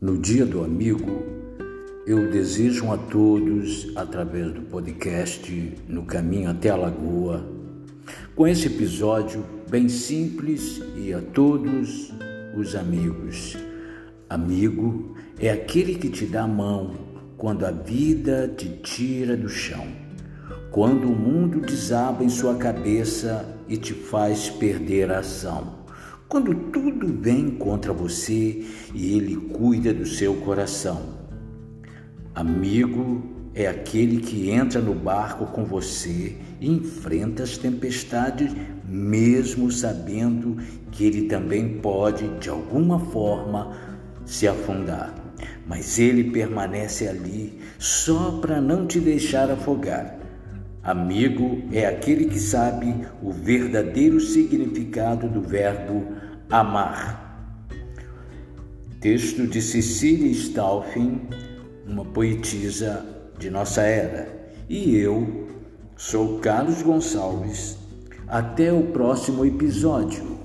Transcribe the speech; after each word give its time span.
Dia 0.00 0.46
do 0.46 0.62
Amigo, 0.62 1.24
eu 2.06 2.30
desejo 2.30 2.92
a 2.92 2.96
todos, 2.96 3.90
através 3.96 4.52
do 4.52 4.60
podcast 4.60 5.76
No 5.88 6.04
Caminho 6.04 6.50
até 6.50 6.70
a 6.70 6.76
Lagoa, 6.76 7.44
com 8.36 8.46
esse 8.46 8.68
episódio 8.68 9.44
bem 9.68 9.88
simples 9.88 10.80
e 10.96 11.12
a 11.12 11.20
todos 11.20 12.12
os 12.56 12.76
amigos. 12.76 13.56
Amigo 14.30 15.16
é 15.36 15.50
aquele 15.50 15.96
que 15.96 16.08
te 16.08 16.26
dá 16.26 16.44
a 16.44 16.48
mão 16.48 16.94
quando 17.36 17.66
a 17.66 17.72
vida 17.72 18.54
te 18.56 18.68
tira 18.68 19.36
do 19.36 19.48
chão, 19.48 19.88
quando 20.70 21.08
o 21.08 21.16
mundo 21.16 21.60
desaba 21.60 22.22
em 22.22 22.28
sua 22.28 22.54
cabeça 22.54 23.44
e 23.68 23.76
te 23.76 23.94
faz 23.94 24.48
perder 24.48 25.10
a 25.10 25.18
ação 25.18 25.87
quando 26.28 26.54
tudo 26.70 27.06
vem 27.06 27.50
contra 27.52 27.92
você 27.92 28.62
e 28.94 29.16
ele 29.16 29.34
cuida 29.34 29.94
do 29.94 30.04
seu 30.04 30.34
coração. 30.34 31.16
Amigo 32.34 33.22
é 33.54 33.66
aquele 33.66 34.18
que 34.18 34.50
entra 34.50 34.80
no 34.80 34.94
barco 34.94 35.46
com 35.46 35.64
você 35.64 36.36
e 36.60 36.70
enfrenta 36.70 37.42
as 37.42 37.56
tempestades, 37.56 38.52
mesmo 38.84 39.72
sabendo 39.72 40.58
que 40.92 41.04
ele 41.04 41.22
também 41.28 41.78
pode, 41.78 42.28
de 42.38 42.50
alguma 42.50 42.98
forma, 42.98 43.74
se 44.26 44.46
afundar. 44.46 45.14
Mas 45.66 45.98
ele 45.98 46.30
permanece 46.30 47.08
ali 47.08 47.58
só 47.78 48.32
para 48.40 48.60
não 48.60 48.86
te 48.86 49.00
deixar 49.00 49.50
afogar. 49.50 50.18
Amigo 50.88 51.64
é 51.70 51.84
aquele 51.84 52.24
que 52.24 52.40
sabe 52.40 53.06
o 53.22 53.30
verdadeiro 53.30 54.18
significado 54.18 55.28
do 55.28 55.42
verbo 55.42 56.16
amar. 56.48 57.68
Texto 58.98 59.46
de 59.46 59.60
Cecília 59.60 60.30
Stalfin, 60.30 61.28
uma 61.86 62.06
poetisa 62.06 63.04
de 63.38 63.50
nossa 63.50 63.82
era. 63.82 64.34
E 64.66 64.96
eu 64.96 65.50
sou 65.94 66.38
Carlos 66.38 66.80
Gonçalves. 66.80 67.76
Até 68.26 68.72
o 68.72 68.84
próximo 68.84 69.44
episódio. 69.44 70.37